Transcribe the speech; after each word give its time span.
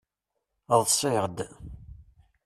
Ḍsiɣ-d. 0.81 1.37